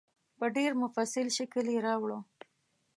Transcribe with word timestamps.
په 0.37 0.45
ډېر 0.55 0.71
مفصل 0.83 1.27
شکل 1.37 1.65
یې 1.73 1.79
راوړه. 1.87 2.19